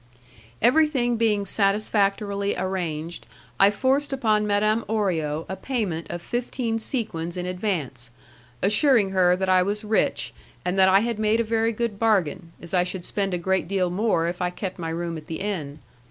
[0.63, 3.27] Everything being satisfactorily arranged,
[3.59, 8.09] I forced upon Madame Orio a payment of fifteen sequins in advance,
[8.63, 10.33] assuring her that I was rich,
[10.65, 13.67] and that I had made a very good bargain, as I should spend a great
[13.67, 15.77] deal more if I kept my room at the inn.